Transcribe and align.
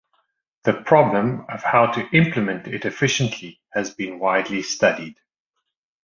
The 0.63 0.73
problem 0.73 1.45
of 1.47 1.61
how 1.61 1.91
to 1.91 1.99
implement 2.11 2.65
it 2.67 2.85
efficiently 2.85 3.59
has 3.73 3.93
been 3.93 4.17
widely 4.17 4.63
studied. 4.63 5.19